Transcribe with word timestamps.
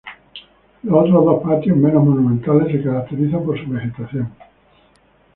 Los 0.81 0.97
otros 1.03 1.25
dos 1.25 1.43
patios, 1.43 1.77
menos 1.77 2.03
monumentales, 2.03 2.71
se 2.71 2.81
caracterizan 2.81 3.45
por 3.45 3.63
su 3.63 3.69
vegetación. 3.69 4.31